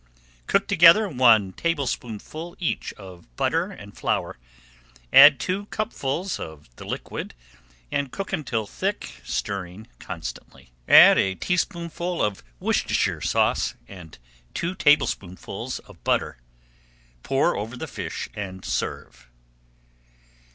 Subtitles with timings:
[0.47, 4.39] Cook together one tablespoonful each of butter and flour,
[5.13, 7.35] add two cupfuls of the liquid
[7.91, 10.71] and cook until thick, stirring constantly.
[10.87, 14.17] Add a teaspoonful of Worcestershire Sauce and
[14.55, 16.39] two tablespoonfuls of butter.
[17.21, 19.29] Pour over the fish and serve.